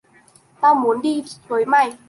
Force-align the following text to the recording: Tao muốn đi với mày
Tao 0.61 0.75
muốn 0.75 1.01
đi 1.01 1.23
với 1.47 1.65
mày 1.65 1.93